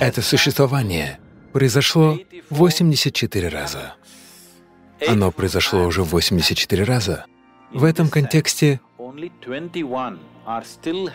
Это 0.00 0.22
существование 0.22 1.18
произошло 1.52 2.18
84 2.48 3.48
раза. 3.48 3.94
Оно 5.06 5.30
произошло 5.30 5.84
уже 5.84 6.02
84 6.02 6.84
раза. 6.84 7.26
В 7.72 7.84
этом 7.84 8.08
контексте 8.08 8.80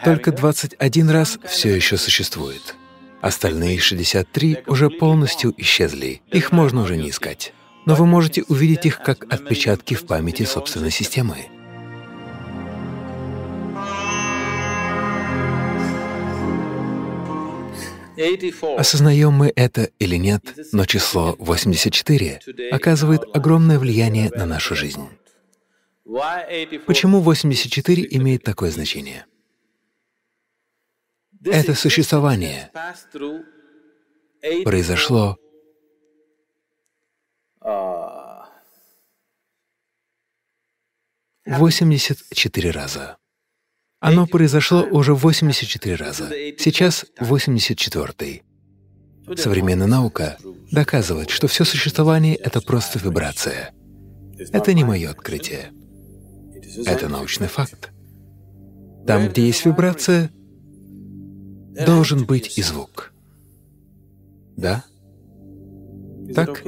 только 0.03 0.31
21 0.31 1.09
раз 1.09 1.39
все 1.45 1.75
еще 1.75 1.97
существует. 1.97 2.75
Остальные 3.21 3.79
63 3.79 4.59
уже 4.67 4.89
полностью 4.89 5.53
исчезли, 5.57 6.21
их 6.31 6.51
можно 6.51 6.83
уже 6.83 6.95
не 6.95 7.09
искать. 7.09 7.53
Но 7.85 7.95
вы 7.95 8.05
можете 8.05 8.43
увидеть 8.43 8.85
их 8.85 9.01
как 9.01 9.23
отпечатки 9.33 9.95
в 9.95 10.05
памяти 10.05 10.43
собственной 10.43 10.91
системы. 10.91 11.47
Осознаем 18.77 19.33
мы 19.33 19.51
это 19.55 19.89
или 19.99 20.17
нет, 20.17 20.43
но 20.73 20.85
число 20.85 21.35
84 21.39 22.41
оказывает 22.71 23.21
огромное 23.33 23.79
влияние 23.79 24.29
на 24.31 24.45
нашу 24.45 24.75
жизнь. 24.75 25.07
Почему 26.85 27.21
84 27.21 28.07
имеет 28.11 28.43
такое 28.43 28.71
значение? 28.71 29.25
Это 31.45 31.73
существование 31.73 32.71
произошло 34.65 35.37
восемьдесят 41.45 42.19
четыре 42.33 42.71
раза. 42.71 43.17
Оно 43.99 44.27
произошло 44.27 44.83
уже 44.83 45.13
84 45.13 45.95
раза. 45.95 46.29
Сейчас 46.57 47.05
84-й. 47.19 48.43
Современная 49.35 49.87
наука 49.87 50.37
доказывает, 50.71 51.29
что 51.29 51.47
все 51.47 51.65
существование— 51.65 52.35
это 52.37 52.61
просто 52.61 52.97
вибрация. 52.99 53.71
Это 54.51 54.73
не 54.73 54.83
мое 54.83 55.11
открытие. 55.11 55.71
Это 56.85 57.09
научный 57.09 57.47
факт. 57.47 57.91
Там, 59.05 59.27
где 59.27 59.45
есть 59.45 59.65
вибрация, 59.65 60.31
должен 61.85 62.25
быть 62.25 62.57
и 62.57 62.61
звук. 62.61 63.11
Да? 64.55 64.85
Так? 66.33 66.63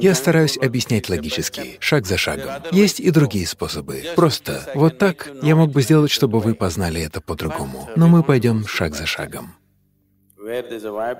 Я 0.00 0.14
стараюсь 0.14 0.56
объяснять 0.56 1.08
логически, 1.08 1.76
шаг 1.80 2.06
за 2.06 2.16
шагом. 2.16 2.62
Есть 2.72 3.00
и 3.00 3.10
другие 3.10 3.46
способы. 3.46 4.02
Просто 4.16 4.70
вот 4.74 4.98
так 4.98 5.30
я 5.42 5.56
мог 5.56 5.70
бы 5.72 5.82
сделать, 5.82 6.10
чтобы 6.10 6.40
вы 6.40 6.54
познали 6.54 7.00
это 7.00 7.20
по-другому. 7.20 7.88
Но 7.96 8.08
мы 8.08 8.22
пойдем 8.22 8.66
шаг 8.66 8.94
за 8.94 9.06
шагом. 9.06 9.54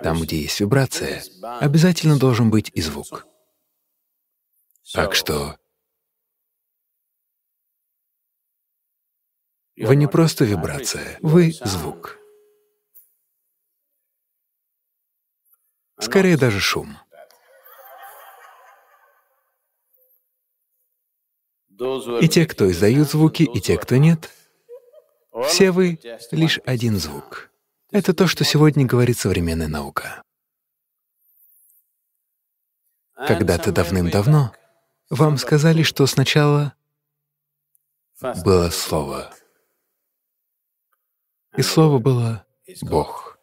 Там, 0.02 0.20
где 0.20 0.42
есть 0.42 0.60
вибрация, 0.60 1.22
обязательно 1.60 2.18
должен 2.18 2.50
быть 2.50 2.70
и 2.74 2.82
звук. 2.82 3.26
Так 4.92 5.14
что 5.14 5.56
вы 9.76 9.96
не 9.96 10.06
просто 10.06 10.44
вибрация, 10.44 11.18
вы— 11.22 11.52
звук. 11.64 12.18
Скорее 15.98 16.36
даже 16.36 16.60
шум. 16.60 16.98
И 22.20 22.28
те, 22.28 22.46
кто 22.46 22.70
издают 22.70 23.08
звуки, 23.10 23.42
и 23.42 23.60
те, 23.60 23.76
кто 23.78 23.96
нет, 23.96 24.30
все 25.48 25.72
вы— 25.72 25.98
лишь 26.30 26.60
один 26.64 26.98
звук. 26.98 27.50
Это 27.90 28.14
то, 28.14 28.26
что 28.26 28.44
сегодня 28.44 28.86
говорит 28.86 29.18
современная 29.18 29.68
наука. 29.68 30.22
Когда-то 33.14 33.72
давным-давно 33.72 34.52
вам 35.10 35.38
сказали, 35.38 35.82
что 35.82 36.06
сначала 36.06 36.74
было 38.20 38.70
Слово, 38.70 39.34
и 41.56 41.62
Слово 41.62 41.98
было 41.98 42.46
Бог. 42.82 43.38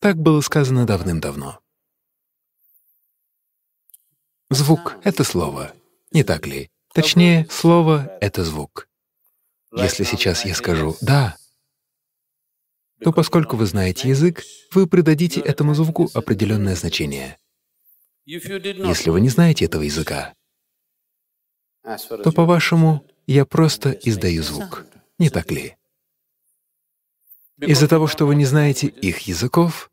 Так 0.00 0.16
было 0.16 0.40
сказано 0.40 0.86
давным-давно. 0.86 1.60
Звук— 4.50 4.96
это 5.04 5.24
слово, 5.24 5.72
не 6.10 6.24
так 6.24 6.46
ли? 6.46 6.70
Точнее, 6.94 7.46
слово— 7.50 8.16
это 8.20 8.44
звук. 8.44 8.88
Если 9.72 10.04
сейчас 10.04 10.46
я 10.46 10.54
скажу 10.54 10.96
«да», 11.02 11.36
то 13.00 13.12
поскольку 13.12 13.56
вы 13.56 13.66
знаете 13.66 14.08
язык, 14.08 14.42
вы 14.72 14.86
придадите 14.86 15.40
этому 15.40 15.74
звуку 15.74 16.10
определенное 16.14 16.74
значение. 16.74 17.38
Если 18.24 19.10
вы 19.10 19.20
не 19.20 19.28
знаете 19.28 19.66
этого 19.66 19.82
языка, 19.82 20.34
то, 21.82 22.32
по-вашему, 22.32 23.06
я 23.26 23.44
просто 23.44 23.90
издаю 23.90 24.42
звук, 24.42 24.86
не 25.18 25.30
так 25.30 25.50
ли? 25.50 25.76
Из-за 27.60 27.88
того, 27.88 28.06
что 28.06 28.26
вы 28.26 28.34
не 28.34 28.44
знаете 28.44 28.86
их 28.86 29.20
языков, 29.20 29.90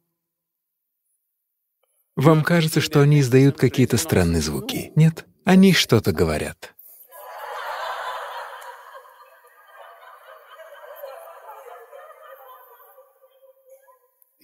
вам 2.15 2.43
кажется, 2.43 2.81
что 2.81 3.01
они 3.01 3.19
издают 3.19 3.57
какие-то 3.57 3.97
странные 3.97 4.41
звуки. 4.41 4.91
Нет, 4.95 5.25
они 5.43 5.73
что-то 5.73 6.11
говорят. 6.11 6.75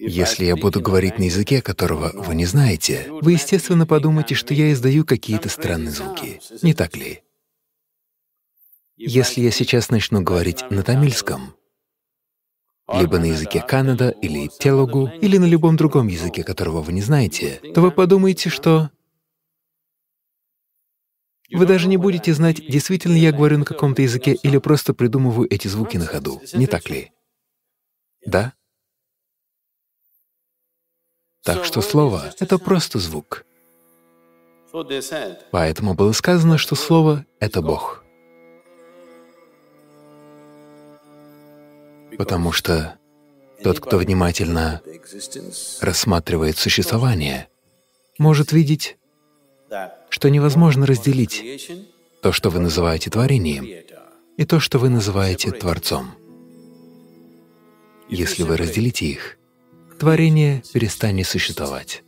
Если 0.04 0.46
я 0.46 0.56
буду 0.56 0.80
говорить 0.80 1.18
на 1.18 1.24
языке, 1.24 1.62
которого 1.62 2.10
вы 2.12 2.34
не 2.34 2.44
знаете, 2.44 3.06
вы, 3.20 3.32
естественно, 3.32 3.86
подумаете, 3.86 4.34
что 4.34 4.52
я 4.52 4.72
издаю 4.72 5.04
какие-то 5.04 5.48
странные 5.48 5.92
звуки. 5.92 6.40
Не 6.60 6.74
так 6.74 6.96
ли? 6.96 7.22
Если 8.96 9.40
я 9.42 9.52
сейчас 9.52 9.90
начну 9.90 10.20
говорить 10.20 10.68
на 10.70 10.82
тамильском, 10.82 11.54
либо 12.92 13.18
на 13.18 13.26
языке 13.26 13.60
Канада 13.66 14.10
или 14.10 14.48
Телугу, 14.48 15.08
или 15.20 15.38
на 15.38 15.46
любом 15.46 15.76
другом 15.76 16.08
языке, 16.08 16.44
которого 16.44 16.80
вы 16.80 16.92
не 16.92 17.02
знаете, 17.02 17.60
то 17.74 17.80
вы 17.80 17.90
подумаете, 17.90 18.50
что 18.50 18.90
вы 21.50 21.66
даже 21.66 21.88
не 21.88 21.96
будете 21.96 22.32
знать, 22.32 22.66
действительно 22.66 23.16
я 23.16 23.32
говорю 23.32 23.58
на 23.58 23.64
каком-то 23.64 24.02
языке 24.02 24.32
или 24.34 24.58
просто 24.58 24.94
придумываю 24.94 25.52
эти 25.52 25.68
звуки 25.68 25.96
на 25.96 26.06
ходу, 26.06 26.40
не 26.54 26.66
так 26.66 26.88
ли? 26.88 27.12
Да? 28.24 28.54
Так 31.42 31.64
что 31.64 31.82
слово— 31.82 32.32
это 32.40 32.58
просто 32.58 32.98
звук. 32.98 33.44
Поэтому 35.50 35.94
было 35.94 36.12
сказано, 36.12 36.56
что 36.56 36.76
слово— 36.76 37.26
это 37.40 37.60
Бог. 37.60 38.01
Потому 42.16 42.52
что 42.52 42.98
тот, 43.62 43.80
кто 43.80 43.98
внимательно 43.98 44.82
рассматривает 45.80 46.58
существование, 46.58 47.48
может 48.18 48.52
видеть, 48.52 48.96
что 50.08 50.28
невозможно 50.28 50.86
разделить 50.86 51.70
то, 52.22 52.32
что 52.32 52.50
вы 52.50 52.60
называете 52.60 53.10
творением, 53.10 53.66
и 54.36 54.44
то, 54.44 54.60
что 54.60 54.78
вы 54.78 54.88
называете 54.88 55.50
Творцом. 55.50 56.14
Если 58.08 58.42
вы 58.42 58.56
разделите 58.56 59.06
их, 59.06 59.38
творение 59.98 60.62
перестанет 60.72 61.26
существовать. 61.26 62.02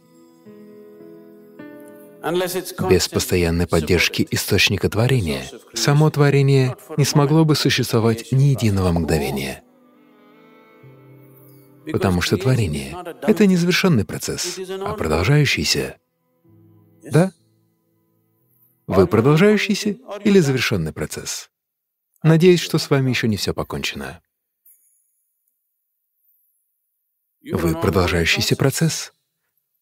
Без 2.89 3.09
постоянной 3.09 3.67
поддержки 3.67 4.27
источника 4.31 4.89
творения 4.89 5.45
само 5.75 6.11
творение 6.11 6.75
не 6.97 7.05
смогло 7.05 7.45
бы 7.45 7.55
существовать 7.55 8.33
ни 8.33 8.45
единого 8.45 8.93
мгновения 8.93 9.64
потому 11.93 12.21
что 12.21 12.37
творение— 12.37 12.97
это 13.23 13.47
не 13.47 13.57
завершенный 13.57 14.05
процесс, 14.05 14.59
а 14.81 14.95
продолжающийся. 14.95 15.99
Да? 17.03 17.33
Вы 18.87 19.07
продолжающийся 19.07 19.97
или 20.25 20.41
завершенный 20.41 20.93
процесс? 20.93 21.51
Надеюсь, 22.23 22.61
что 22.61 22.79
с 22.79 22.91
вами 22.91 23.11
еще 23.11 23.29
не 23.29 23.37
все 23.37 23.53
покончено. 23.53 24.21
Вы 27.43 27.79
продолжающийся 27.79 28.57
процесс, 28.57 29.13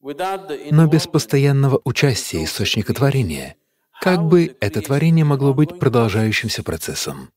но 0.01 0.87
без 0.89 1.07
постоянного 1.07 1.81
участия 1.85 2.43
источника 2.43 2.93
творения. 2.93 3.57
Как 4.01 4.21
бы 4.25 4.57
это 4.61 4.83
творение 4.83 5.25
могло 5.25 5.55
быть 5.55 5.79
продолжающимся 5.79 6.65
процессом? 6.65 7.31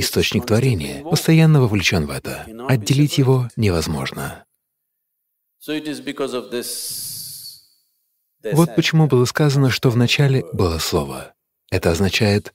Источник 0.00 0.46
творения, 0.46 1.02
постоянно 1.02 1.60
вовлечен 1.60 2.06
в 2.06 2.10
это. 2.10 2.46
Отделить 2.68 3.18
его 3.18 3.48
невозможно. 3.56 4.44
Вот 8.52 8.74
почему 8.76 9.06
было 9.06 9.24
сказано, 9.24 9.70
что 9.70 9.90
вначале 9.90 10.44
было 10.52 10.78
Слово. 10.78 11.34
Это 11.70 11.90
означает, 11.90 12.54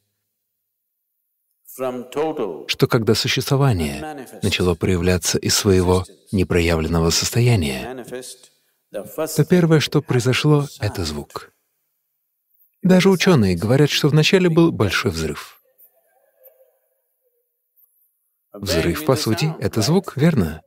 что 2.68 2.88
когда 2.88 3.16
существование 3.16 4.28
начало 4.42 4.76
проявляться 4.76 5.38
из 5.38 5.56
своего 5.56 6.06
непроявленного 6.32 7.10
состояния, 7.10 8.06
то 8.92 9.46
первое, 9.46 9.80
что 9.80 10.02
произошло,— 10.02 10.68
это 10.80 11.06
звук. 11.06 11.52
Даже 12.84 13.10
ученые 13.10 13.56
говорят, 13.56 13.90
что 13.90 14.10
вначале 14.10 14.50
был 14.50 14.72
большой 14.72 15.12
взрыв. 15.12 15.61
Взрыв, 18.54 19.06
по 19.06 19.16
сути,— 19.16 19.54
это 19.60 19.82
звук, 19.82 20.18
верно? 20.18 20.62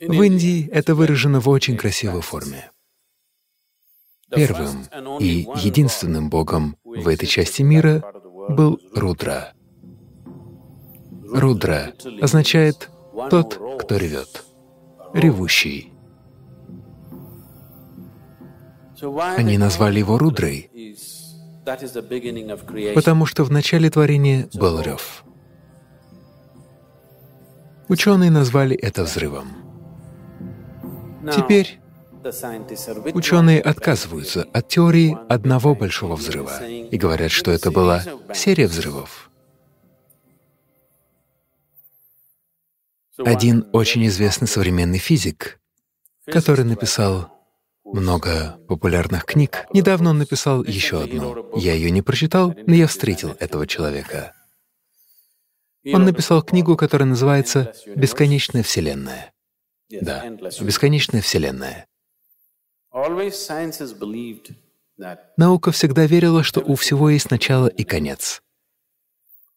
В 0.00 0.22
Индии 0.22 0.68
это 0.68 0.94
выражено 0.94 1.40
в 1.40 1.48
очень 1.48 1.76
красивой 1.76 2.22
форме. 2.22 2.70
Первым 4.30 4.86
и 5.20 5.46
единственным 5.56 6.28
богом 6.28 6.76
в 6.84 7.06
этой 7.06 7.26
части 7.26 7.62
мира 7.62 8.02
был 8.48 8.80
Рудра. 8.94 9.54
Рудра 11.32 11.94
означает 12.20 12.90
«тот, 13.30 13.60
кто 13.80 13.96
ревет», 13.96 14.44
«ревущий». 15.14 15.92
Они 19.36 19.58
назвали 19.58 19.98
его 19.98 20.18
Рудрой, 20.18 20.91
потому 22.94 23.26
что 23.26 23.44
в 23.44 23.50
начале 23.50 23.90
творения 23.90 24.48
был 24.54 24.80
рев. 24.80 25.24
Ученые 27.88 28.30
назвали 28.30 28.76
это 28.76 29.04
взрывом. 29.04 29.48
Теперь 31.32 31.78
ученые 33.14 33.60
отказываются 33.60 34.44
от 34.52 34.68
теории 34.68 35.16
одного 35.28 35.74
большого 35.74 36.16
взрыва 36.16 36.66
и 36.66 36.96
говорят, 36.96 37.30
что 37.30 37.50
это 37.50 37.70
была 37.70 38.02
серия 38.34 38.66
взрывов. 38.66 39.30
Один 43.18 43.68
очень 43.72 44.06
известный 44.06 44.48
современный 44.48 44.98
физик, 44.98 45.60
который 46.26 46.64
написал 46.64 47.31
много 47.92 48.58
популярных 48.68 49.24
книг, 49.24 49.66
недавно 49.72 50.10
он 50.10 50.18
написал 50.18 50.64
еще 50.64 51.02
одну. 51.02 51.56
Я 51.56 51.74
ее 51.74 51.90
не 51.90 52.02
прочитал, 52.02 52.54
но 52.66 52.74
я 52.74 52.86
встретил 52.86 53.36
этого 53.38 53.66
человека. 53.66 54.34
Он 55.84 56.04
написал 56.04 56.42
книгу, 56.42 56.76
которая 56.76 57.08
называется 57.08 57.74
«Бесконечная 57.96 58.62
Вселенная». 58.62 59.32
Да, 59.90 60.28
бесконечная 60.60 61.20
Вселенная. 61.20 61.86
Наука 65.36 65.72
всегда 65.72 66.06
верила, 66.06 66.42
что 66.42 66.60
у 66.60 66.76
всего 66.76 67.10
есть 67.10 67.30
начало 67.30 67.66
и 67.66 67.84
конец. 67.84 68.42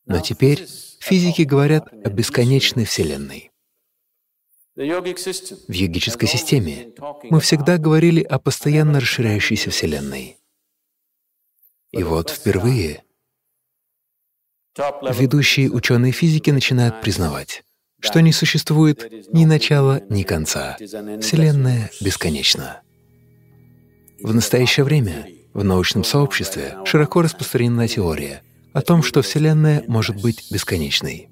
Но 0.06 0.20
теперь 0.20 0.68
физики 1.00 1.44
говорят 1.44 1.88
о 1.92 2.10
бесконечной 2.10 2.86
Вселенной. 2.86 3.52
В 4.75 5.72
йогической 5.72 6.27
системе 6.27 6.89
мы 7.30 7.39
всегда 7.39 7.77
говорили 7.77 8.22
о 8.22 8.39
постоянно 8.39 9.00
расширяющейся 9.00 9.69
Вселенной. 9.69 10.38
И 11.92 12.04
вот 12.04 12.30
впервые 12.30 13.04
ведущие 14.77 15.72
ученые 15.72 16.12
физики 16.12 16.50
начинают 16.50 17.00
признавать, 17.00 17.63
что 18.01 18.22
не 18.22 18.33
существует 18.33 19.31
ни 19.33 19.45
начала, 19.45 20.01
ни 20.10 20.24
конца. 20.24 20.75
Вселенная 20.78 21.89
бесконечна. 22.01 22.81
В 24.21 24.36
настоящее 24.36 24.83
время 24.83 25.30
в 25.54 25.63
научном 25.63 26.04
сообществе 26.04 26.75
широко 26.83 27.21
распространена 27.21 27.88
теория 27.88 28.44
о 28.74 28.81
том, 28.81 29.04
что 29.04 29.21
Вселенная 29.21 29.86
может 29.88 30.21
быть 30.21 30.51
бесконечной. 30.51 31.30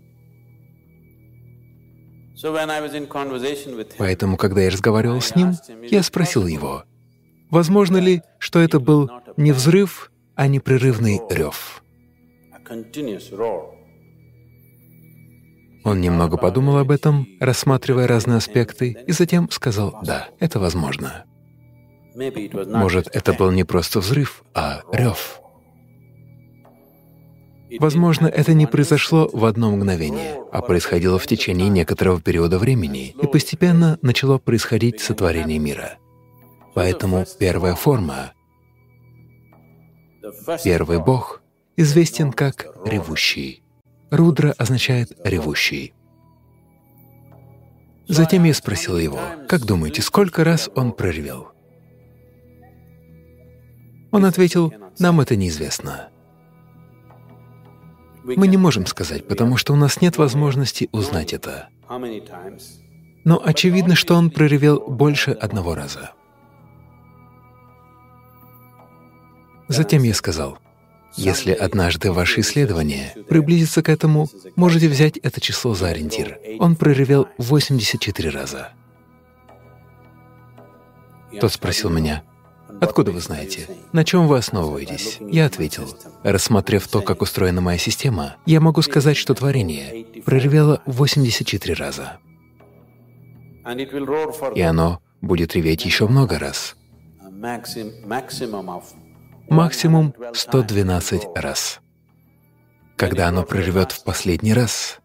Поэтому, 3.98 4.38
когда 4.38 4.62
я 4.62 4.70
разговаривал 4.70 5.22
с 5.22 5.36
ним, 5.36 5.54
я 5.90 6.04
спросил 6.04 6.46
его, 6.48 6.84
возможно 7.50 7.98
ли, 7.98 8.22
что 8.40 8.60
это 8.60 8.80
был 8.80 9.10
не 9.38 9.52
взрыв, 9.52 10.12
а 10.36 10.48
непрерывный 10.48 11.22
рев. 11.30 11.84
Он 15.86 16.00
немного 16.00 16.38
подумал 16.38 16.78
об 16.78 16.92
этом, 16.92 17.28
рассматривая 17.40 18.08
разные 18.08 18.38
аспекты, 18.38 18.98
и 19.06 19.12
затем 19.12 19.50
сказал 19.52 20.00
«да, 20.04 20.30
это 20.40 20.60
возможно». 20.60 21.26
Может, 22.16 23.08
это 23.14 23.34
был 23.34 23.52
не 23.52 23.64
просто 23.64 24.00
взрыв, 24.00 24.44
а 24.54 24.82
рев. 24.92 25.43
Возможно, 27.80 28.28
это 28.28 28.54
не 28.54 28.66
произошло 28.66 29.30
в 29.32 29.46
одно 29.46 29.72
мгновение, 29.72 30.42
а 30.52 30.62
происходило 30.62 31.18
в 31.18 31.28
течение 31.28 31.70
некоторого 31.70 32.22
периода 32.22 32.60
времени, 32.60 33.16
и 33.22 33.28
постепенно 33.28 33.98
начало 34.02 34.38
происходить 34.38 35.00
сотворение 35.00 35.60
мира. 35.60 35.98
Поэтому 36.76 37.26
первая 37.40 37.76
форма, 37.76 38.34
первый 40.64 41.00
Бог, 41.00 41.42
известен 41.78 42.32
как 42.32 42.68
«ревущий». 42.86 43.64
Рудра 44.12 44.54
означает 44.58 45.12
«ревущий». 45.24 45.94
Затем 48.08 48.44
я 48.44 48.54
спросил 48.54 48.98
его, 48.98 49.20
как 49.48 49.66
думаете, 49.66 50.02
сколько 50.02 50.44
раз 50.44 50.70
он 50.76 50.92
проревел? 50.92 51.50
Он 54.12 54.26
ответил, 54.26 54.74
нам 55.00 55.22
это 55.22 55.36
неизвестно. 55.36 56.10
Мы 58.24 58.48
не 58.48 58.58
можем 58.58 58.86
сказать, 58.86 59.28
потому 59.28 59.58
что 59.58 59.74
у 59.74 59.76
нас 59.76 60.02
нет 60.02 60.18
возможности 60.18 60.90
узнать 60.92 61.34
это. 61.34 61.70
Но 63.26 63.42
очевидно, 63.44 63.96
что 63.96 64.16
он 64.16 64.30
проревел 64.30 64.80
больше 64.80 65.32
одного 65.32 65.76
раза. 65.76 66.12
Затем 69.68 70.04
я 70.04 70.14
сказал, 70.14 70.58
если 71.16 71.52
однажды 71.52 72.12
ваше 72.12 72.42
исследование 72.42 73.16
приблизится 73.30 73.84
к 73.84 73.90
этому, 73.90 74.28
можете 74.56 74.88
взять 74.88 75.18
это 75.18 75.40
число 75.40 75.74
за 75.74 75.90
ориентир. 75.90 76.40
Он 76.60 76.76
проревел 76.76 77.28
84 77.38 78.30
раза. 78.30 78.74
Тот 81.40 81.52
спросил 81.52 81.90
меня, 81.90 82.24
«Откуда 82.84 83.12
вы 83.12 83.20
знаете? 83.20 83.68
На 83.92 84.04
чем 84.04 84.28
вы 84.28 84.38
основываетесь?» 84.38 85.18
Я 85.22 85.46
ответил, 85.46 85.96
«Рассмотрев 86.24 86.88
то, 86.88 87.02
как 87.02 87.22
устроена 87.22 87.62
моя 87.62 87.78
система, 87.78 88.36
я 88.46 88.60
могу 88.60 88.82
сказать, 88.82 89.18
что 89.18 89.34
творение 89.34 90.06
проревело 90.26 90.82
84 90.86 91.74
раза. 91.74 92.18
И 94.56 94.62
оно 94.62 95.02
будет 95.22 95.56
реветь 95.56 95.86
еще 95.86 96.08
много 96.08 96.38
раз 96.38 96.76
максимум 99.50 100.14
112 100.34 101.28
раз. 101.36 101.80
Когда 102.96 103.28
оно 103.28 103.44
прорвет 103.44 103.92
в 103.92 104.04
последний 104.04 104.54
раз, 104.54 105.00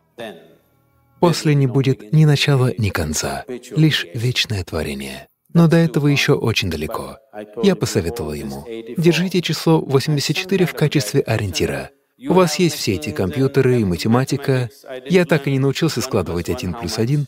после 1.21 1.55
не 1.55 1.67
будет 1.67 2.13
ни 2.13 2.25
начала, 2.25 2.73
ни 2.79 2.91
конца, 2.91 3.45
лишь 3.77 4.07
вечное 4.15 4.65
творение. 4.65 5.29
Но 5.53 5.67
до 5.67 5.77
этого 5.77 6.09
еще 6.09 6.35
очень 6.35 6.71
далеко. 6.71 7.19
Я 7.63 7.75
посоветовал 7.75 8.33
ему, 8.33 8.67
держите 8.97 9.41
число 9.41 9.81
84 9.81 10.67
в 10.67 10.75
качестве 10.75 11.21
ориентира. 11.21 11.91
У 12.29 12.33
вас 12.33 12.59
есть 12.59 12.77
все 12.77 12.95
эти 12.95 13.11
компьютеры 13.11 13.81
и 13.81 13.85
математика. 13.85 14.71
Я 15.07 15.25
так 15.25 15.47
и 15.47 15.53
не 15.53 15.59
научился 15.59 16.01
складывать 16.01 16.51
один 16.51 16.75
плюс 16.75 16.99
один. 16.99 17.27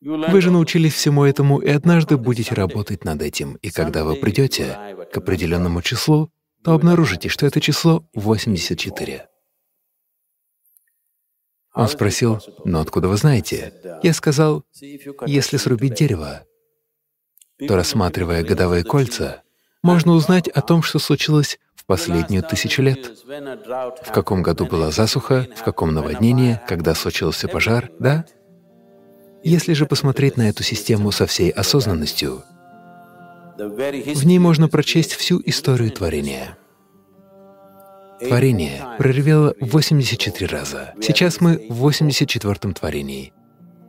Вы 0.00 0.40
же 0.40 0.50
научились 0.50 0.94
всему 0.94 1.24
этому 1.24 1.58
и 1.60 1.70
однажды 1.70 2.18
будете 2.18 2.54
работать 2.54 3.04
над 3.04 3.22
этим, 3.22 3.54
и 3.62 3.70
когда 3.70 4.04
вы 4.04 4.16
придете 4.16 4.76
к 5.10 5.16
определенному 5.16 5.80
числу, 5.80 6.30
то 6.62 6.72
обнаружите, 6.72 7.28
что 7.28 7.46
это 7.46 7.60
число 7.60 8.06
84. 8.14 9.26
Он 11.74 11.88
спросил, 11.88 12.40
«Но 12.64 12.80
откуда 12.80 13.08
вы 13.08 13.16
знаете?» 13.16 13.72
Я 14.02 14.12
сказал, 14.12 14.64
«Если 15.26 15.56
срубить 15.56 15.94
дерево, 15.94 16.44
то, 17.58 17.76
рассматривая 17.76 18.42
годовые 18.42 18.84
кольца, 18.84 19.42
можно 19.82 20.12
узнать 20.12 20.48
о 20.48 20.60
том, 20.62 20.82
что 20.82 20.98
случилось 20.98 21.58
в 21.76 21.84
последнюю 21.84 22.42
тысячу 22.42 22.82
лет. 22.82 23.12
В 23.26 24.12
каком 24.12 24.42
году 24.42 24.66
была 24.66 24.90
засуха, 24.90 25.46
в 25.54 25.62
каком 25.62 25.92
наводнение, 25.92 26.60
когда 26.66 26.94
случился 26.94 27.48
пожар, 27.48 27.90
да? 27.98 28.24
Если 29.42 29.74
же 29.74 29.84
посмотреть 29.84 30.38
на 30.38 30.48
эту 30.48 30.62
систему 30.62 31.12
со 31.12 31.26
всей 31.26 31.50
осознанностью, 31.50 32.42
в 33.58 34.26
ней 34.26 34.38
можно 34.38 34.68
прочесть 34.68 35.12
всю 35.12 35.40
историю 35.44 35.90
творения. 35.90 36.56
Творение 38.20 38.82
проревело 38.96 39.54
84 39.60 40.46
раза. 40.46 40.94
Сейчас 41.00 41.40
мы 41.40 41.66
в 41.68 41.86
84-м 41.86 42.72
творении. 42.72 43.32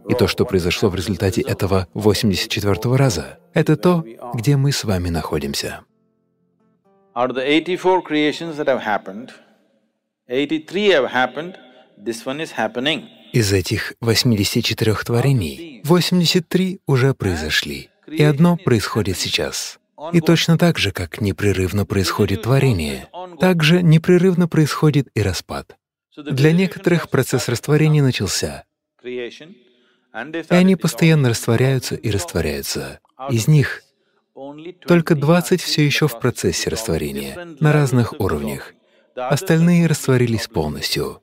И 0.07 0.13
то, 0.13 0.27
что 0.27 0.45
произошло 0.45 0.89
в 0.89 0.95
результате 0.95 1.41
этого 1.41 1.87
84-го 1.93 2.95
раза, 2.95 3.39
это 3.53 3.75
то, 3.75 4.05
где 4.33 4.55
мы 4.55 4.71
с 4.71 4.83
вами 4.83 5.09
находимся. 5.09 5.81
Out 7.15 7.29
of 7.29 7.35
the 7.35 7.47
eighty-four 7.47 8.01
creations 8.03 8.57
that 8.57 8.67
have 8.67 8.83
happened, 8.83 9.29
eighty-three 10.27 10.91
have 10.91 11.11
happened, 11.11 11.55
this 11.97 12.25
one 12.25 12.41
is 12.41 12.51
happening. 12.57 13.03
Из 13.31 13.51
этих 13.51 13.93
84 14.01 14.93
творений 15.05 15.81
83 15.83 16.79
уже 16.87 17.13
произошли, 17.13 17.89
и 18.07 18.23
одно 18.23 18.57
происходит 18.57 19.17
сейчас. 19.17 19.79
И 20.13 20.21
точно 20.21 20.57
так 20.57 20.77
же, 20.77 20.91
как 20.91 21.19
непрерывно 21.21 21.85
происходит 21.85 22.43
творение, 22.43 23.07
также 23.39 23.81
непрерывно 23.81 24.47
происходит 24.47 25.07
и 25.15 25.21
распад. 25.21 25.77
Для 26.15 26.51
некоторых 26.51 27.09
процесс 27.09 27.49
растворения 27.49 28.03
начался, 28.03 28.63
и 30.15 30.53
они 30.53 30.75
постоянно 30.75 31.29
растворяются 31.29 31.95
и 31.95 32.09
растворяются. 32.09 32.99
Из 33.29 33.47
них 33.47 33.83
только 34.87 35.15
20 35.15 35.61
все 35.61 35.85
еще 35.85 36.07
в 36.07 36.19
процессе 36.19 36.69
растворения, 36.69 37.55
на 37.59 37.71
разных 37.71 38.19
уровнях. 38.19 38.73
Остальные 39.15 39.87
растворились 39.87 40.47
полностью. 40.47 41.21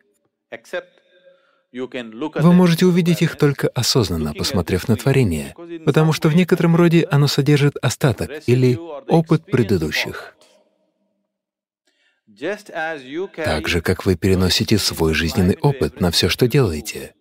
Вы 1.72 2.52
можете 2.52 2.84
увидеть 2.84 3.22
их 3.22 3.36
только 3.36 3.68
осознанно, 3.68 4.34
посмотрев 4.34 4.88
на 4.88 4.96
творение, 4.96 5.54
потому 5.86 6.12
что 6.12 6.28
в 6.28 6.36
некотором 6.36 6.76
роде 6.76 7.06
оно 7.10 7.28
содержит 7.28 7.76
остаток 7.80 8.30
или 8.46 8.78
опыт 9.08 9.46
предыдущих. 9.46 10.36
Так 13.36 13.68
же, 13.68 13.80
как 13.80 14.04
вы 14.04 14.16
переносите 14.16 14.78
свой 14.78 15.14
жизненный 15.14 15.56
опыт 15.60 16.00
на 16.00 16.10
все, 16.10 16.28
что 16.28 16.48
делаете. 16.48 17.14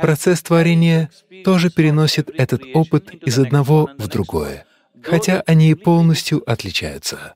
Процесс 0.00 0.42
творения 0.42 1.10
тоже 1.44 1.70
переносит 1.70 2.30
этот 2.30 2.62
опыт 2.74 3.12
из 3.14 3.38
одного 3.38 3.90
в 3.98 4.06
другое, 4.06 4.64
хотя 5.02 5.42
они 5.46 5.70
и 5.70 5.74
полностью 5.74 6.48
отличаются. 6.48 7.34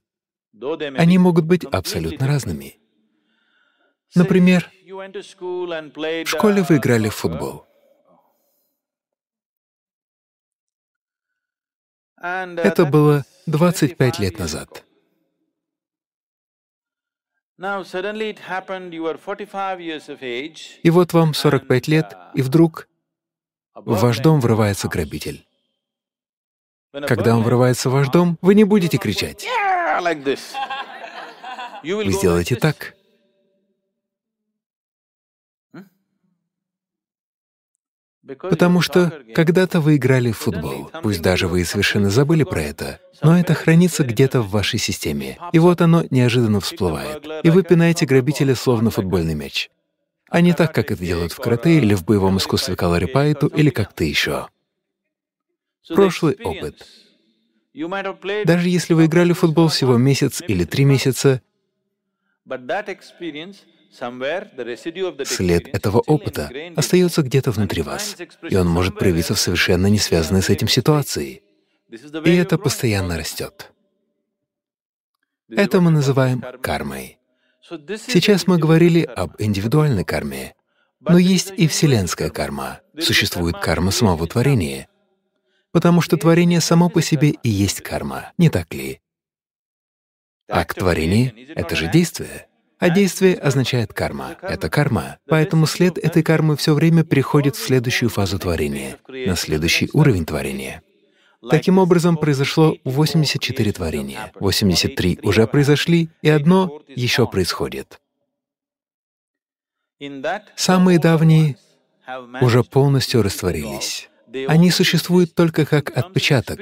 Они 0.97 1.19
могут 1.19 1.45
быть 1.45 1.65
абсолютно 1.65 2.27
разными. 2.29 2.79
Например, 4.15 4.71
в 4.87 6.27
школе 6.27 6.63
вы 6.63 6.77
играли 6.77 7.09
в 7.09 7.15
футбол. 7.15 7.67
Это 12.19 12.87
было 12.87 13.25
25 13.47 14.19
лет 14.21 14.39
назад. 14.39 14.85
И 20.83 20.91
вот 20.91 21.15
вам 21.15 21.33
45 21.33 21.89
лет, 21.89 22.15
и 22.35 22.43
вдруг 22.43 22.87
в 23.75 23.99
ваш 23.99 24.19
дом 24.19 24.41
врывается 24.41 24.89
грабитель. 24.89 25.47
Когда 26.93 27.37
он 27.37 27.43
врывается 27.43 27.89
в 27.89 27.93
ваш 27.95 28.09
дом, 28.09 28.39
вы 28.43 28.55
не 28.55 28.65
будете 28.65 28.99
кричать. 28.99 29.47
Вы 31.83 32.13
сделаете 32.13 32.57
так. 32.57 32.96
Потому 38.27 38.81
что 38.81 39.23
когда-то 39.35 39.81
вы 39.81 39.97
играли 39.97 40.33
в 40.33 40.39
футбол, 40.39 40.91
пусть 41.03 41.23
даже 41.23 41.47
вы 41.47 41.61
и 41.61 41.65
совершенно 41.65 42.11
забыли 42.11 42.43
про 42.43 42.63
это, 42.63 43.01
но 43.23 43.39
это 43.39 43.55
хранится 43.55 44.05
где-то 44.05 44.43
в 44.43 44.51
вашей 44.51 44.79
системе, 44.79 45.39
и 45.53 45.59
вот 45.59 45.81
оно 45.81 46.05
неожиданно 46.11 46.61
всплывает, 46.61 47.25
и 47.45 47.51
вы 47.51 47.63
пинаете 47.63 48.05
грабителя 48.07 48.55
словно 48.55 48.91
футбольный 48.91 49.35
мяч. 49.35 49.71
А 50.29 50.41
не 50.41 50.53
так, 50.55 50.75
как 50.75 50.91
это 50.91 51.05
делают 51.05 51.33
в 51.33 51.39
карате 51.39 51.79
или 51.79 51.95
в 51.95 52.05
боевом 52.05 52.39
искусстве 52.39 52.75
Калари 52.75 53.07
Пайту 53.07 53.47
или 53.47 53.71
как-то 53.71 54.03
еще. 54.03 54.49
Прошлый 55.89 56.37
опыт. 56.43 56.85
Даже 58.45 58.69
если 58.69 58.95
вы 58.95 59.07
играли 59.07 59.33
в 59.33 59.39
футбол 59.39 59.69
всего 59.69 59.97
месяц 59.99 60.43
или 60.47 60.65
три 60.65 60.85
месяца, 60.85 61.43
След 65.25 65.69
этого 65.69 65.99
опыта 66.01 66.51
остается 66.77 67.23
где-то 67.23 67.51
внутри 67.51 67.83
вас, 67.83 68.17
и 68.49 68.57
он 68.57 68.69
может 68.69 68.99
проявиться 68.99 69.35
в 69.35 69.41
совершенно 69.41 69.87
не 69.87 69.99
связанной 69.99 70.43
с 70.43 70.51
этим 70.51 70.69
ситуации. 70.69 71.43
И 71.91 72.35
это 72.35 72.59
постоянно 72.59 73.17
растет. 73.17 73.73
Это 75.49 75.81
мы 75.81 75.91
называем 75.91 76.43
кармой. 76.61 77.19
Сейчас 77.61 78.47
мы 78.47 78.59
говорили 78.59 79.03
об 79.03 79.35
индивидуальной 79.39 80.05
карме, 80.05 80.55
но 81.01 81.19
есть 81.19 81.53
и 81.57 81.69
вселенская 81.69 82.31
карма, 82.31 82.81
существует 82.99 83.59
карма 83.59 83.91
самого 83.91 84.27
творения, 84.27 84.89
потому 85.73 86.01
что 86.01 86.17
творение 86.17 86.61
само 86.61 86.89
по 86.89 87.03
себе 87.03 87.31
и 87.31 87.49
есть 87.49 87.81
карма, 87.81 88.33
не 88.39 88.51
так 88.51 88.73
ли? 88.75 89.01
Акт 90.49 90.79
творения— 90.79 91.35
это 91.55 91.75
же 91.77 91.91
действие. 91.91 92.47
А 92.79 92.91
действие 92.91 93.37
означает 93.37 93.93
карма. 93.95 94.37
Это 94.43 94.69
карма. 94.69 95.19
Поэтому 95.27 95.67
след 95.67 95.97
этой 95.99 96.23
кармы 96.23 96.57
все 96.57 96.75
время 96.75 97.05
переходит 97.05 97.57
в 97.57 97.65
следующую 97.65 98.11
фазу 98.11 98.39
творения, 98.39 98.99
на 99.09 99.35
следующий 99.37 99.89
уровень 99.93 100.27
творения. 100.27 100.83
Таким 101.49 101.79
образом, 101.79 102.17
произошло 102.17 102.77
84 102.85 103.73
творения, 103.73 104.33
83 104.41 105.21
уже 105.23 105.47
произошли, 105.47 106.09
и 106.21 106.29
одно 106.29 106.83
еще 106.89 107.27
происходит. 107.27 108.01
Самые 110.57 110.99
давние 110.99 111.57
уже 112.41 112.63
полностью 112.63 113.23
растворились. 113.23 114.09
Они 114.49 114.71
существуют 114.71 115.35
только 115.35 115.65
как 115.65 115.97
отпечаток, 115.97 116.61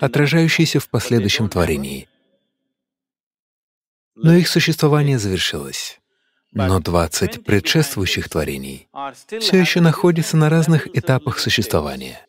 отражающийся 0.00 0.80
в 0.80 0.88
последующем 0.88 1.48
творении 1.48 2.08
но 4.16 4.34
их 4.34 4.48
существование 4.48 5.18
завершилось. 5.18 6.00
Но 6.52 6.80
20 6.80 7.44
предшествующих 7.44 8.28
творений 8.28 8.88
все 9.40 9.58
еще 9.58 9.80
находятся 9.80 10.36
на 10.36 10.48
разных 10.48 10.88
этапах 10.96 11.38
существования. 11.38 12.26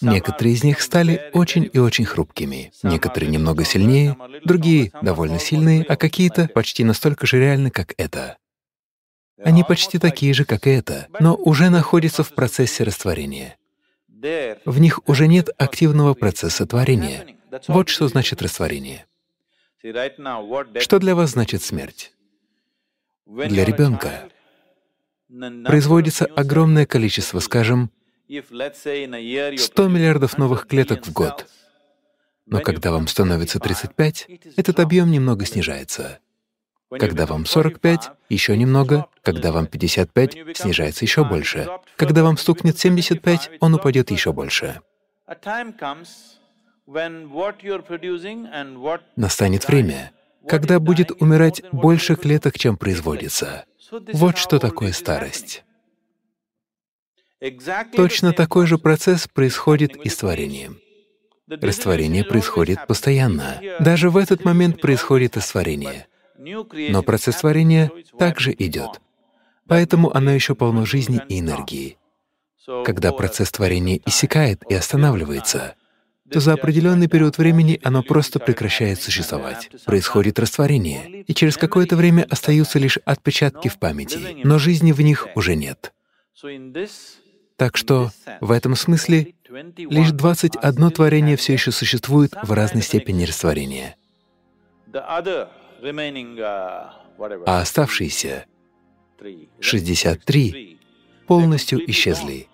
Некоторые 0.00 0.54
из 0.54 0.64
них 0.64 0.80
стали 0.80 1.30
очень 1.32 1.68
и 1.72 1.78
очень 1.78 2.04
хрупкими, 2.04 2.72
некоторые 2.82 3.30
немного 3.30 3.64
сильнее, 3.64 4.16
другие 4.44 4.92
довольно 5.02 5.38
сильные, 5.38 5.82
а 5.82 5.96
какие-то 5.96 6.48
почти 6.48 6.84
настолько 6.84 7.26
же 7.26 7.38
реальны, 7.38 7.70
как 7.70 7.94
это. 7.98 8.38
Они 9.42 9.64
почти 9.64 9.98
такие 9.98 10.34
же, 10.34 10.44
как 10.44 10.66
и 10.66 10.70
это, 10.70 11.08
но 11.20 11.34
уже 11.34 11.70
находятся 11.70 12.22
в 12.22 12.32
процессе 12.34 12.84
растворения. 12.84 13.56
В 14.64 14.80
них 14.80 15.00
уже 15.06 15.28
нет 15.28 15.50
активного 15.58 16.14
процесса 16.14 16.66
творения. 16.66 17.26
Вот 17.66 17.88
что 17.88 18.08
значит 18.08 18.42
растворение. 18.42 19.06
Что 19.80 20.98
для 20.98 21.14
вас 21.14 21.30
значит 21.30 21.62
смерть? 21.62 22.12
Для 23.26 23.64
ребенка 23.64 24.28
производится 25.28 26.24
огромное 26.24 26.86
количество, 26.86 27.38
скажем, 27.38 27.90
100 28.28 29.88
миллиардов 29.88 30.36
новых 30.38 30.66
клеток 30.66 31.06
в 31.06 31.12
год. 31.12 31.46
Но 32.46 32.60
когда 32.60 32.90
вам 32.90 33.06
становится 33.06 33.60
35, 33.60 34.26
этот 34.56 34.80
объем 34.80 35.10
немного 35.10 35.44
снижается. 35.44 36.18
Когда 36.90 37.26
вам 37.26 37.44
45— 37.44 38.10
еще 38.30 38.56
немного, 38.56 39.06
когда 39.22 39.52
вам 39.52 39.66
55— 39.66 40.56
снижается 40.56 41.04
еще 41.04 41.24
больше. 41.24 41.68
Когда 41.96 42.22
вам 42.22 42.38
стукнет 42.38 42.78
75, 42.78 43.50
он 43.60 43.74
упадет 43.74 44.10
еще 44.10 44.32
больше. 44.32 44.80
Настанет 49.16 49.68
время, 49.68 50.12
когда 50.46 50.80
будет 50.80 51.10
умирать 51.20 51.62
больше 51.70 52.16
клеток, 52.16 52.58
чем 52.58 52.78
производится. 52.78 53.66
Вот 54.14 54.38
что 54.38 54.58
такое 54.58 54.92
старость. 54.92 55.64
Точно 57.94 58.32
такой 58.32 58.66
же 58.66 58.78
процесс 58.78 59.28
происходит 59.28 59.96
и 59.96 60.08
с 60.08 60.16
творением. 60.16 60.80
Растворение 61.46 62.24
происходит 62.24 62.86
постоянно. 62.86 63.60
Даже 63.80 64.08
в 64.08 64.16
этот 64.16 64.44
момент 64.44 64.80
происходит 64.80 65.36
растворение. 65.36 66.06
Но 66.38 67.02
процесс 67.02 67.36
творения 67.36 67.90
также 68.18 68.52
идет. 68.52 69.00
Поэтому 69.66 70.14
оно 70.16 70.30
еще 70.30 70.54
полно 70.54 70.86
жизни 70.86 71.20
и 71.28 71.40
энергии. 71.40 71.98
Когда 72.86 73.12
процесс 73.12 73.50
творения 73.50 74.00
иссякает 74.06 74.62
и 74.70 74.74
останавливается, 74.74 75.74
то 76.30 76.40
за 76.40 76.52
определенный 76.52 77.08
период 77.08 77.38
времени 77.38 77.80
оно 77.82 78.02
просто 78.02 78.38
прекращает 78.38 79.00
существовать. 79.00 79.70
Происходит 79.84 80.38
растворение, 80.38 81.22
и 81.22 81.34
через 81.34 81.56
какое-то 81.56 81.96
время 81.96 82.26
остаются 82.28 82.78
лишь 82.78 82.98
отпечатки 83.04 83.68
в 83.68 83.78
памяти, 83.78 84.42
но 84.44 84.58
жизни 84.58 84.92
в 84.92 85.00
них 85.00 85.28
уже 85.34 85.54
нет. 85.54 85.92
Так 87.56 87.76
что 87.76 88.10
в 88.40 88.52
этом 88.52 88.76
смысле 88.76 89.34
лишь 89.76 90.10
21 90.12 90.90
творение 90.90 91.36
все 91.36 91.54
еще 91.54 91.72
существует 91.72 92.34
в 92.42 92.52
разной 92.52 92.82
степени 92.82 93.24
растворения. 93.24 93.96
А 97.46 97.60
оставшиеся 97.60 98.46
63 99.60 100.78
полностью 101.26 101.90
исчезли. 101.90 102.48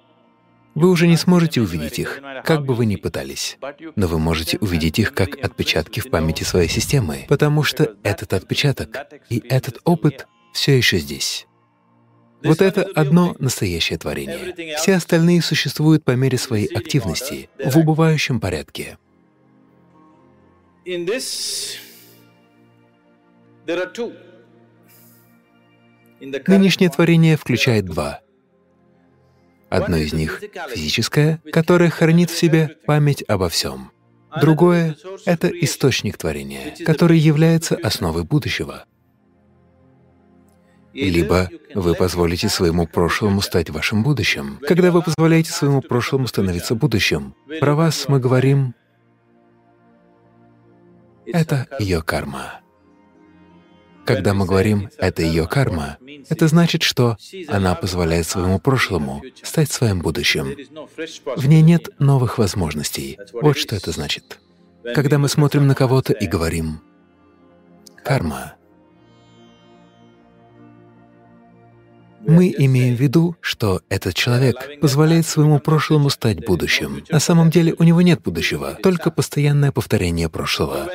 Вы 0.74 0.90
уже 0.90 1.06
не 1.06 1.16
сможете 1.16 1.60
увидеть 1.60 1.98
их, 1.98 2.20
как 2.44 2.64
бы 2.64 2.74
вы 2.74 2.86
ни 2.86 2.96
пытались, 2.96 3.58
но 3.94 4.06
вы 4.06 4.18
можете 4.18 4.58
увидеть 4.58 4.98
их 4.98 5.14
как 5.14 5.36
отпечатки 5.36 6.00
в 6.00 6.10
памяти 6.10 6.42
своей 6.42 6.68
системы, 6.68 7.26
потому 7.28 7.62
что 7.62 7.94
этот 8.02 8.32
отпечаток 8.32 9.06
и 9.30 9.42
этот 9.48 9.78
опыт 9.84 10.26
все 10.52 10.76
еще 10.76 10.98
здесь. 10.98 11.46
Вот 12.42 12.60
это 12.60 12.82
одно 12.94 13.34
настоящее 13.38 13.98
творение. 13.98 14.76
Все 14.76 14.94
остальные 14.96 15.40
существуют 15.42 16.04
по 16.04 16.10
мере 16.10 16.36
своей 16.36 16.66
активности, 16.66 17.48
в 17.64 17.78
убывающем 17.78 18.38
порядке. 18.38 18.98
Нынешнее 26.46 26.90
творение 26.90 27.36
включает 27.36 27.86
два. 27.86 28.20
Одно 29.74 29.96
из 29.96 30.12
них— 30.12 30.40
физическое, 30.70 31.40
которое 31.52 31.90
хранит 31.90 32.30
в 32.30 32.38
себе 32.38 32.76
память 32.86 33.24
обо 33.26 33.48
всем. 33.48 33.90
Другое— 34.40 34.96
это 35.24 35.48
источник 35.48 36.16
творения, 36.16 36.74
который 36.84 37.18
является 37.18 37.76
основой 37.76 38.24
будущего. 38.24 38.84
Либо 40.92 41.48
вы 41.74 41.94
позволите 41.94 42.48
своему 42.48 42.86
прошлому 42.86 43.40
стать 43.40 43.70
вашим 43.70 44.04
будущим. 44.04 44.60
Когда 44.62 44.92
вы 44.92 45.02
позволяете 45.02 45.50
своему 45.50 45.82
прошлому 45.82 46.28
становиться 46.28 46.76
будущим, 46.76 47.34
про 47.60 47.74
вас 47.74 48.08
мы 48.08 48.20
говорим— 48.20 48.74
это 51.26 51.66
ее 51.80 52.00
карма. 52.02 52.63
Когда 54.04 54.34
мы 54.34 54.46
говорим 54.46 54.90
«это 54.98 55.22
ее 55.22 55.46
карма», 55.46 55.98
это 56.28 56.48
значит, 56.48 56.82
что 56.82 57.16
она 57.48 57.74
позволяет 57.74 58.26
своему 58.26 58.58
прошлому 58.58 59.22
стать 59.42 59.70
своим 59.70 60.00
будущим. 60.00 60.56
В 61.36 61.46
ней 61.46 61.62
нет 61.62 61.88
новых 61.98 62.38
возможностей. 62.38 63.18
Вот 63.32 63.56
что 63.56 63.76
это 63.76 63.92
значит. 63.92 64.38
Когда 64.94 65.18
мы 65.18 65.28
смотрим 65.28 65.66
на 65.66 65.74
кого-то 65.74 66.12
и 66.12 66.26
говорим 66.26 66.80
«карма», 68.04 68.53
Мы 72.26 72.54
имеем 72.56 72.96
в 72.96 73.00
виду, 73.00 73.36
что 73.40 73.80
этот 73.88 74.14
человек 74.14 74.80
позволяет 74.80 75.26
своему 75.26 75.58
прошлому 75.58 76.10
стать 76.10 76.44
будущим. 76.44 77.04
На 77.10 77.20
самом 77.20 77.50
деле 77.50 77.74
у 77.78 77.82
него 77.84 78.02
нет 78.02 78.22
будущего, 78.22 78.78
только 78.82 79.10
постоянное 79.10 79.72
повторение 79.72 80.28
прошлого. 80.28 80.88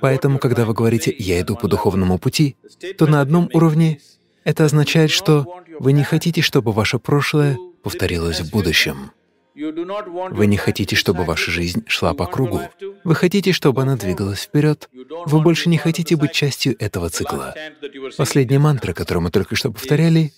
Поэтому, 0.00 0.38
когда 0.38 0.64
вы 0.64 0.74
говорите 0.74 1.14
«я 1.18 1.40
иду 1.40 1.56
по 1.56 1.68
духовному 1.68 2.18
пути», 2.18 2.56
то 2.98 3.06
на 3.06 3.20
одном 3.20 3.48
уровне 3.52 4.00
это 4.44 4.64
означает, 4.64 5.10
что 5.10 5.62
вы 5.78 5.92
не 5.92 6.04
хотите, 6.04 6.40
чтобы 6.40 6.72
ваше 6.72 6.98
прошлое 6.98 7.58
повторилось 7.82 8.40
в 8.40 8.50
будущем. 8.50 9.12
Вы 9.56 10.46
не 10.46 10.58
хотите, 10.58 10.96
чтобы 10.96 11.24
ваша 11.24 11.50
жизнь 11.50 11.82
шла 11.86 12.12
по 12.12 12.26
кругу. 12.26 12.60
Вы 13.04 13.14
хотите, 13.14 13.52
чтобы 13.52 13.82
она 13.82 13.96
двигалась 13.96 14.42
вперед. 14.42 14.90
Вы 15.24 15.40
больше 15.40 15.70
не 15.70 15.78
хотите 15.78 16.16
быть 16.16 16.32
частью 16.32 16.76
этого 16.78 17.08
цикла. 17.08 17.54
Последняя 18.18 18.58
мантра, 18.58 18.92
которую 18.92 19.24
мы 19.24 19.30
только 19.30 19.56
что 19.56 19.72
повторяли, 19.72 20.34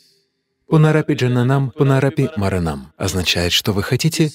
«Пунарапи 0.69 1.15
джананам, 1.15 1.71
пунарапи 1.71 2.29
маранам» 2.37 2.93
означает, 2.97 3.53
что 3.53 3.73
вы 3.73 3.83
хотите 3.83 4.31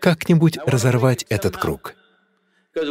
как-нибудь 0.00 0.58
разорвать 0.66 1.24
этот 1.28 1.56
круг. 1.56 1.94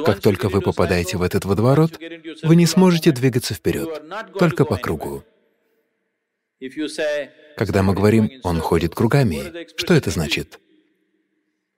Как 0.05 0.21
только 0.21 0.47
вы 0.49 0.61
попадаете 0.61 1.17
в 1.17 1.21
этот 1.21 1.43
водоворот, 1.45 1.99
вы 2.43 2.55
не 2.55 2.65
сможете 2.65 3.11
двигаться 3.11 3.53
вперед, 3.53 4.03
только 4.39 4.63
по 4.63 4.77
кругу. 4.77 5.23
Когда 7.57 7.83
мы 7.83 7.93
говорим 7.93 8.31
«он 8.43 8.59
ходит 8.61 8.95
кругами», 8.95 9.67
что 9.77 9.93
это 9.93 10.11
значит? 10.11 10.59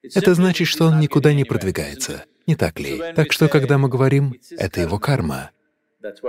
Это 0.03 0.35
значит, 0.35 0.67
что 0.67 0.85
он 0.85 0.99
никуда 0.99 1.33
не 1.33 1.43
продвигается, 1.43 2.25
не 2.45 2.55
так 2.55 2.79
ли? 2.79 3.01
Так 3.15 3.31
что, 3.33 3.47
когда 3.47 3.77
мы 3.77 3.89
говорим 3.89 4.35
«это 4.51 4.81
его 4.81 4.99
карма», 4.99 5.51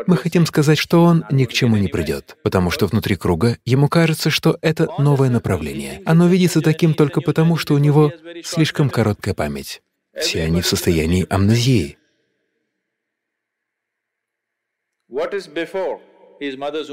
мы 0.06 0.16
хотим 0.16 0.46
сказать, 0.46 0.78
что 0.78 1.04
он 1.04 1.24
ни 1.30 1.44
к 1.44 1.52
чему 1.52 1.76
не 1.76 1.88
придет, 1.88 2.36
потому 2.42 2.70
что 2.70 2.86
внутри 2.86 3.16
круга 3.16 3.58
ему 3.64 3.88
кажется, 3.88 4.30
что 4.30 4.58
это 4.62 4.88
новое 4.98 5.28
направление. 5.28 6.02
Оно 6.04 6.26
видится 6.26 6.60
таким 6.62 6.94
только 6.94 7.20
потому, 7.20 7.56
что 7.56 7.74
у 7.74 7.78
него 7.78 8.12
слишком 8.44 8.90
короткая 8.90 9.34
память. 9.34 9.82
Все 10.18 10.42
они 10.42 10.62
в 10.62 10.66
состоянии 10.66 11.26
амнезии. 11.28 11.98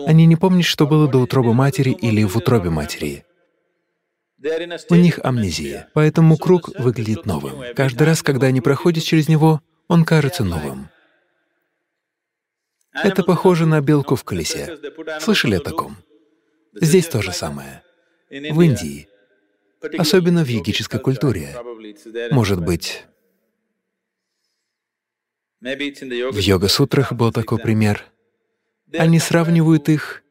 Они 0.07 0.25
не 0.25 0.35
помнят, 0.35 0.65
что 0.65 0.87
было 0.87 1.07
до 1.07 1.19
утробы 1.19 1.53
матери 1.53 1.91
или 1.91 2.23
в 2.23 2.35
утробе 2.35 2.69
матери. 2.69 3.25
У 4.89 4.95
них 4.95 5.19
амнезия, 5.23 5.89
поэтому 5.93 6.37
круг 6.37 6.69
выглядит 6.77 7.25
новым. 7.25 7.73
Каждый 7.75 8.03
раз, 8.03 8.21
когда 8.21 8.47
они 8.47 8.61
проходят 8.61 9.03
через 9.03 9.27
него, 9.27 9.61
он 9.87 10.03
кажется 10.03 10.43
новым. 10.43 10.89
Это 12.93 13.23
похоже 13.23 13.65
на 13.65 13.81
белку 13.81 14.15
в 14.15 14.23
колесе. 14.23 14.77
Слышали 15.19 15.55
о 15.55 15.59
таком? 15.59 15.97
Здесь 16.73 17.07
то 17.07 17.21
же 17.21 17.31
самое. 17.31 17.81
В 18.29 18.61
Индии, 18.61 19.07
особенно 19.97 20.43
в 20.43 20.47
йогической 20.47 20.99
культуре, 20.99 21.55
может 22.31 22.61
быть, 22.61 23.05
в 25.61 26.37
йога-сутрах 26.37 27.13
был 27.13 27.31
такой 27.31 27.59
пример. 27.59 28.05
Они 28.93 29.19
сравнивают 29.19 29.89
их 29.89 30.23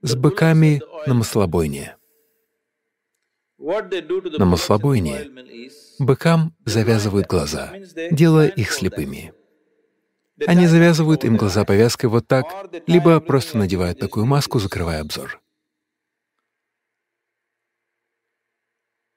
с 0.00 0.14
быками 0.14 0.80
на 1.06 1.14
маслобойне. 1.14 1.96
На 3.62 4.44
маслобойне 4.44 5.30
быкам 6.00 6.52
завязывают 6.64 7.28
глаза, 7.28 7.72
делая 8.10 8.48
их 8.48 8.72
слепыми. 8.72 9.32
Они 10.46 10.66
завязывают 10.66 11.24
им 11.24 11.36
глаза 11.36 11.64
повязкой 11.64 12.06
вот 12.06 12.26
так, 12.26 12.44
либо 12.88 13.20
просто 13.20 13.58
надевают 13.58 14.00
такую 14.00 14.26
маску, 14.26 14.58
закрывая 14.58 15.00
обзор. 15.00 15.40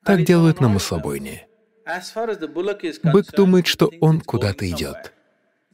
Так 0.03 0.23
делают 0.23 0.62
на 0.62 0.69
маслобойне. 0.69 1.47
Бык 3.03 3.31
думает, 3.31 3.65
что 3.65 3.91
он 3.99 4.21
куда-то 4.21 4.69
идет. 4.69 5.12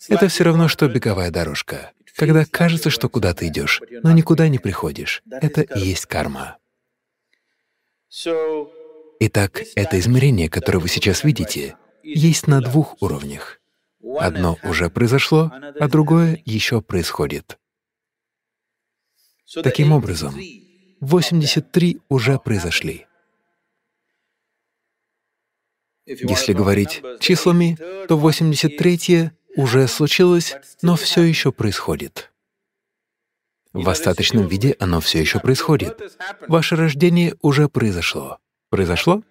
Это 0.07 0.29
все 0.29 0.45
равно, 0.45 0.69
что 0.69 0.87
беговая 0.87 1.29
дорожка, 1.29 1.91
когда 2.15 2.45
кажется, 2.45 2.89
что 2.89 3.09
куда-то 3.09 3.45
идешь, 3.47 3.81
но 4.03 4.13
никуда 4.13 4.47
не 4.47 4.59
приходишь. 4.59 5.21
Это 5.29 5.61
и 5.61 5.79
есть 5.79 6.05
карма. 6.05 6.57
Итак, 9.21 9.63
это 9.75 9.97
измерение, 9.99 10.49
которое 10.49 10.79
вы 10.79 10.89
сейчас 10.89 11.23
видите, 11.23 11.77
есть 12.03 12.45
на 12.45 12.59
двух 12.59 13.01
уровнях. 13.01 13.61
Одно 14.19 14.57
уже 14.63 14.89
произошло, 14.89 15.49
а 15.79 15.87
другое 15.87 16.41
еще 16.43 16.81
происходит. 16.81 17.57
Таким 19.63 19.93
образом, 19.93 20.35
83 20.99 22.01
уже 22.09 22.37
произошли. 22.37 23.07
Если 26.05 26.53
говорить 26.53 27.01
числами, 27.19 27.77
то 28.07 28.17
83 28.17 29.31
уже 29.55 29.87
случилось, 29.87 30.55
но 30.81 30.95
все 30.97 31.21
еще 31.21 31.51
происходит. 31.51 32.30
В 33.73 33.87
остаточном 33.89 34.47
виде 34.47 34.75
оно 34.79 34.99
все 34.99 35.19
еще 35.19 35.39
происходит. 35.39 35.99
Ваше 36.47 36.75
рождение 36.75 37.35
уже 37.41 37.69
произошло. 37.69 38.39
Произошло? 38.69 39.23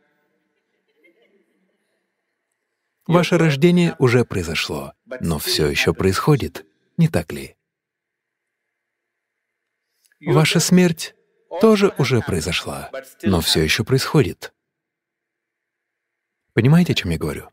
Ваше 3.07 3.39
рождение 3.39 3.97
уже 3.99 4.25
произошло, 4.25 4.93
но 5.21 5.39
все 5.39 5.67
еще 5.67 5.93
происходит, 5.93 6.65
не 6.97 7.09
так 7.09 7.33
ли? 7.33 7.57
Ваша 10.21 10.61
смерть 10.61 11.15
тоже 11.61 11.93
уже 11.99 12.21
произошла, 12.21 12.91
но 13.23 13.41
все 13.41 13.63
еще 13.63 13.85
происходит. 13.85 14.55
Понимаете, 16.53 16.93
о 16.93 16.97
чем 16.97 17.11
я 17.11 17.19
говорю? 17.19 17.51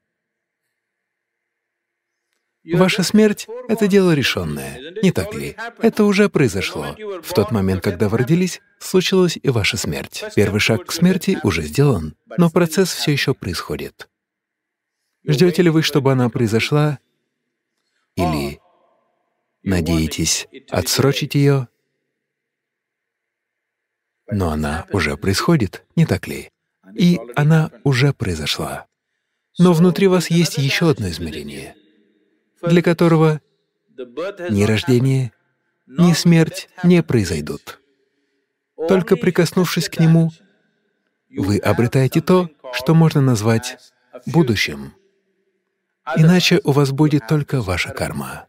Ваша 2.73 3.03
смерть— 3.03 3.47
это 3.69 3.87
дело 3.87 4.13
решенное, 4.13 4.93
не 5.01 5.11
так 5.11 5.33
ли? 5.33 5.55
Это 5.79 6.03
уже 6.03 6.29
произошло. 6.29 6.95
В 7.23 7.33
тот 7.33 7.51
момент, 7.51 7.83
когда 7.83 8.09
вы 8.09 8.17
родились, 8.17 8.61
случилась 8.79 9.37
и 9.41 9.49
ваша 9.49 9.77
смерть. 9.77 10.23
Первый 10.35 10.59
шаг 10.59 10.85
к 10.85 10.91
смерти 10.91 11.39
уже 11.43 11.61
сделан, 11.61 12.15
но 12.37 12.49
процесс 12.49 12.93
все 12.93 13.11
еще 13.11 13.33
происходит. 13.33 14.09
Ждете 15.25 15.61
ли 15.61 15.69
вы, 15.69 15.81
чтобы 15.81 16.11
она 16.11 16.29
произошла, 16.29 16.99
или 18.15 18.59
надеетесь 19.63 20.47
отсрочить 20.69 21.35
ее? 21.35 21.67
Но 24.29 24.49
она 24.49 24.87
уже 24.91 25.15
происходит, 25.15 25.85
не 25.95 26.05
так 26.05 26.27
ли? 26.27 26.51
И 26.95 27.19
она 27.35 27.71
уже 27.83 28.13
произошла. 28.13 28.87
Но 29.57 29.73
внутри 29.73 30.07
вас 30.07 30.29
есть 30.29 30.57
еще 30.57 30.89
одно 30.89 31.09
измерение— 31.09 31.75
для 32.61 32.81
которого 32.81 33.41
ни 34.49 34.63
рождение, 34.63 35.31
ни 35.87 36.13
смерть 36.13 36.69
не 36.83 37.03
произойдут. 37.03 37.79
Только 38.87 39.15
прикоснувшись 39.15 39.89
к 39.89 39.99
нему, 39.99 40.31
вы 41.29 41.57
обретаете 41.57 42.21
то, 42.21 42.49
что 42.73 42.93
можно 42.93 43.21
назвать 43.21 43.77
будущим. 44.25 44.93
Иначе 46.15 46.61
у 46.63 46.71
вас 46.71 46.91
будет 46.91 47.27
только 47.27 47.61
ваша 47.61 47.89
карма. 47.89 48.47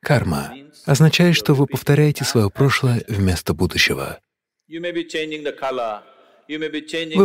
Карма 0.00 0.52
означает, 0.86 1.36
что 1.36 1.54
вы 1.54 1.66
повторяете 1.66 2.24
свое 2.24 2.50
прошлое 2.50 3.04
вместо 3.08 3.54
будущего. 3.54 4.18
Вы 4.68 4.80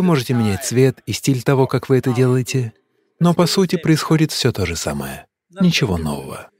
можете 0.01 0.33
менять 0.33 0.65
цвет 0.65 0.99
и 1.05 1.13
стиль 1.13 1.41
того, 1.41 1.67
как 1.67 1.89
вы 1.89 1.97
это 1.97 2.13
делаете, 2.13 2.73
но 3.19 3.33
по 3.33 3.47
сути 3.47 3.75
происходит 3.75 4.31
все 4.31 4.51
то 4.51 4.65
же 4.65 4.75
самое. 4.75 5.25
Ничего 5.49 5.97
нового. 5.97 6.51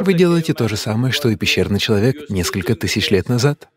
Вы 0.00 0.14
делаете 0.14 0.54
то 0.54 0.66
же 0.68 0.76
самое, 0.76 1.12
что 1.12 1.28
и 1.28 1.36
пещерный 1.36 1.78
человек 1.78 2.28
несколько 2.30 2.74
тысяч 2.74 3.10
лет 3.10 3.28
назад. 3.28 3.68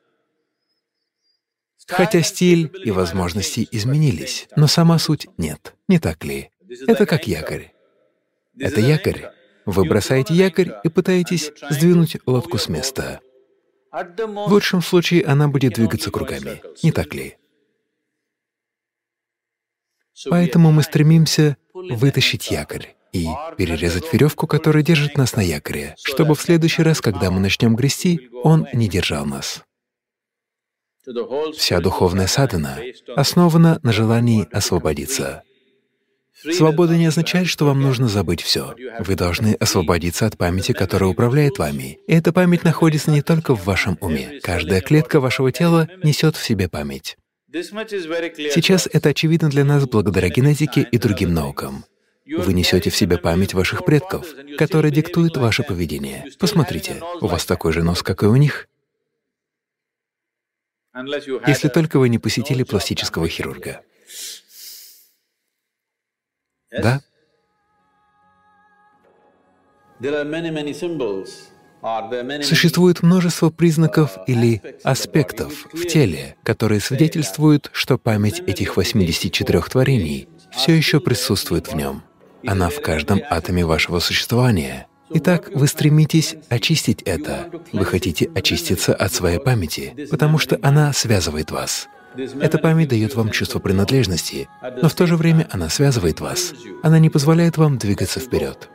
Хотя 1.88 2.22
стиль 2.22 2.72
и 2.84 2.92
возможности 2.92 3.68
изменились, 3.72 4.48
но 4.56 4.68
сама 4.68 4.98
суть 5.00 5.28
нет, 5.38 5.76
не 5.88 6.00
так 6.00 6.26
ли? 6.26 6.50
Это 6.88 7.06
как 7.06 7.28
якорь. 7.28 7.72
Это 8.60 8.82
якорь. 8.82 9.32
Вы 9.66 9.86
бросаете 9.86 10.34
якорь 10.34 10.74
и 10.84 10.90
пытаетесь 10.90 11.52
сдвинуть 11.70 12.18
лодку 12.26 12.58
с 12.58 12.68
места. 12.68 13.22
В 13.92 14.52
лучшем 14.52 14.82
случае 14.82 15.24
она 15.24 15.48
будет 15.48 15.74
двигаться 15.74 16.10
кругами, 16.10 16.62
не 16.84 16.92
так 16.92 17.14
ли? 17.14 17.38
Поэтому 20.30 20.72
мы 20.72 20.84
стремимся 20.84 21.58
вытащить 21.74 22.50
якорь 22.50 22.97
и 23.14 23.28
перерезать 23.58 24.12
веревку, 24.12 24.48
которая 24.48 24.84
держит 24.84 25.18
нас 25.18 25.36
на 25.36 25.42
якоре, 25.42 25.96
чтобы 26.04 26.36
в 26.36 26.42
следующий 26.42 26.84
раз, 26.84 27.02
когда 27.02 27.32
мы 27.32 27.40
начнем 27.40 27.76
грести, 27.76 28.30
он 28.44 28.68
не 28.74 28.88
держал 28.88 29.26
нас. 29.26 29.64
Вся 31.56 31.80
духовная 31.80 32.28
садхана 32.28 32.80
основана 33.16 33.80
на 33.82 33.94
желании 33.94 34.48
освободиться. 34.52 35.44
Свобода 36.52 36.96
не 36.96 37.08
означает, 37.08 37.48
что 37.48 37.66
вам 37.66 37.82
нужно 37.82 38.08
забыть 38.08 38.42
все. 38.42 38.76
Вы 39.00 39.16
должны 39.16 39.54
освободиться 39.54 40.26
от 40.28 40.38
памяти, 40.38 40.72
которая 40.74 41.10
управляет 41.10 41.58
вами. 41.58 42.00
И 42.08 42.14
эта 42.14 42.32
память 42.32 42.64
находится 42.64 43.10
не 43.10 43.22
только 43.22 43.56
в 43.56 43.66
вашем 43.66 43.98
уме. 44.02 44.40
Каждая 44.44 44.82
клетка 44.82 45.20
вашего 45.20 45.52
тела 45.52 45.88
несет 46.04 46.36
в 46.36 46.46
себе 46.46 46.70
память. 46.70 47.18
Сейчас 47.52 48.88
это 48.92 49.10
очевидно 49.10 49.50
для 49.50 49.64
нас 49.64 49.88
благодаря 49.88 50.30
генетике 50.30 50.88
и 50.92 50.98
другим 50.98 51.34
наукам. 51.34 51.86
Вы 52.28 52.54
несете 52.54 52.90
в 52.90 52.96
себе 52.96 53.18
память 53.18 53.54
ваших 53.54 53.86
предков, 53.86 54.26
которая 54.58 54.92
диктует 54.92 55.38
ваше 55.38 55.64
поведение. 55.64 56.26
Посмотрите, 56.40 57.02
у 57.22 57.28
вас 57.28 57.46
такой 57.46 57.72
же 57.72 57.84
нос, 57.84 58.04
как 58.04 58.24
и 58.24 58.26
у 58.26 58.36
них. 58.36 58.68
Если 61.46 61.70
только 61.70 62.00
вы 62.00 62.10
не 62.10 62.20
посетили 62.20 62.64
пластического 62.64 63.28
хирурга. 63.28 63.82
Да? 66.72 67.02
Существует 72.44 73.04
множество 73.04 73.50
признаков 73.50 74.18
или 74.28 74.62
аспектов 74.84 75.68
в 75.74 75.86
теле, 75.86 76.36
которые 76.44 76.82
свидетельствуют, 76.82 77.70
что 77.74 77.98
память 77.98 78.40
этих 78.42 78.76
84 78.76 79.62
творений 79.62 80.28
все 80.52 80.74
еще 80.74 81.00
присутствует 81.00 81.68
в 81.68 81.76
нем. 81.76 82.04
Она 82.46 82.70
в 82.70 82.82
каждом 82.82 83.22
атоме 83.30 83.66
вашего 83.66 84.00
существования. 84.00 84.88
Итак, 85.10 85.50
вы 85.54 85.68
стремитесь 85.68 86.36
очистить 86.50 87.02
это. 87.04 87.50
Вы 87.72 87.86
хотите 87.86 88.30
очиститься 88.36 88.94
от 88.94 89.14
своей 89.14 89.40
памяти, 89.40 90.08
потому 90.12 90.38
что 90.38 90.60
она 90.62 90.92
связывает 90.94 91.52
вас. 91.52 91.88
Эта 92.42 92.58
память 92.58 92.90
дает 92.90 93.16
вам 93.16 93.32
чувство 93.32 93.60
принадлежности, 93.60 94.50
но 94.82 94.90
в 94.90 94.96
то 94.96 95.06
же 95.08 95.16
время 95.16 95.48
она 95.52 95.70
связывает 95.70 96.20
вас. 96.20 96.54
Она 96.84 97.00
не 97.00 97.10
позволяет 97.10 97.58
вам 97.58 97.78
двигаться 97.78 98.20
вперед. 98.20 98.70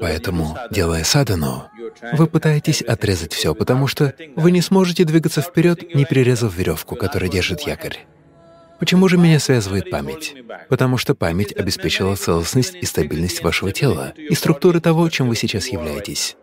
Поэтому, 0.00 0.56
делая 0.70 1.04
садану, 1.04 1.64
вы 2.12 2.26
пытаетесь 2.26 2.82
отрезать 2.82 3.32
все, 3.32 3.54
потому 3.54 3.86
что 3.86 4.14
вы 4.36 4.52
не 4.52 4.60
сможете 4.60 5.04
двигаться 5.04 5.42
вперед, 5.42 5.94
не 5.94 6.04
перерезав 6.04 6.54
веревку, 6.54 6.94
которая 6.96 7.30
держит 7.30 7.62
якорь. 7.62 8.06
Почему 8.78 9.08
же 9.08 9.16
меня 9.18 9.38
связывает 9.38 9.90
память? 9.90 10.34
Потому 10.68 10.98
что 10.98 11.14
память 11.14 11.52
обеспечила 11.52 12.14
целостность 12.14 12.74
и 12.74 12.84
стабильность 12.84 13.42
вашего 13.42 13.72
тела 13.72 14.14
и 14.16 14.34
структуры 14.34 14.80
того, 14.80 15.08
чем 15.10 15.28
вы 15.28 15.36
сейчас 15.36 15.68
являетесь. 15.68 16.36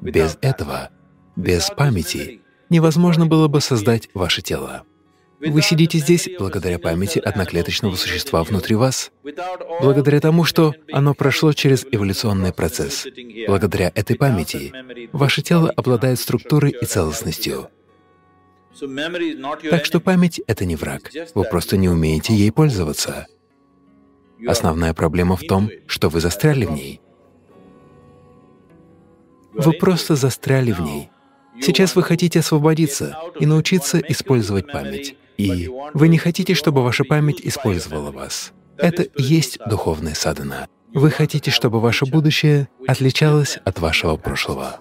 Без 0.00 0.38
этого, 0.40 0.90
без 1.36 1.70
памяти, 1.70 2.40
невозможно 2.70 3.26
было 3.26 3.48
бы 3.48 3.60
создать 3.60 4.08
ваше 4.14 4.42
тело. 4.42 4.84
Вы 5.44 5.60
сидите 5.60 5.98
здесь 5.98 6.28
благодаря 6.38 6.78
памяти 6.78 7.18
одноклеточного 7.18 7.96
существа 7.96 8.44
внутри 8.44 8.76
вас, 8.76 9.10
благодаря 9.80 10.20
тому, 10.20 10.44
что 10.44 10.72
оно 10.92 11.14
прошло 11.14 11.52
через 11.52 11.84
эволюционный 11.90 12.52
процесс. 12.52 13.06
Благодаря 13.48 13.90
этой 13.94 14.16
памяти 14.16 14.72
ваше 15.12 15.42
тело 15.42 15.70
обладает 15.70 16.20
структурой 16.20 16.70
и 16.80 16.84
целостностью. 16.84 17.70
Так 19.70 19.84
что 19.84 20.00
память— 20.00 20.40
это 20.46 20.64
не 20.64 20.76
враг, 20.76 21.10
вы 21.34 21.44
просто 21.44 21.76
не 21.76 21.88
умеете 21.88 22.34
ей 22.34 22.50
пользоваться. 22.50 23.26
Основная 24.46 24.94
проблема 24.94 25.36
в 25.36 25.42
том, 25.42 25.70
что 25.86 26.08
вы 26.08 26.20
застряли 26.20 26.64
в 26.64 26.72
ней. 26.72 27.00
Вы 29.52 29.72
просто 29.72 30.16
застряли 30.16 30.72
в 30.72 30.80
ней. 30.80 31.10
Сейчас 31.60 31.94
вы 31.94 32.02
хотите 32.02 32.40
освободиться 32.40 33.16
и 33.38 33.46
научиться 33.46 33.98
использовать 33.98 34.72
память. 34.72 35.16
И 35.36 35.70
вы 35.94 36.08
не 36.08 36.18
хотите, 36.18 36.54
чтобы 36.54 36.82
ваша 36.82 37.04
память 37.04 37.40
использовала 37.42 38.10
вас. 38.10 38.52
Это 38.78 39.02
и 39.02 39.22
есть 39.22 39.58
духовная 39.66 40.14
садхана. 40.14 40.66
Вы 40.94 41.10
хотите, 41.10 41.50
чтобы 41.50 41.80
ваше 41.80 42.06
будущее 42.06 42.68
отличалось 42.86 43.58
от 43.64 43.78
вашего 43.80 44.16
прошлого. 44.16 44.80